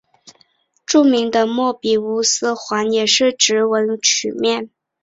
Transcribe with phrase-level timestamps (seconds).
[0.83, 4.71] 著名的莫比乌斯环也是直纹曲面。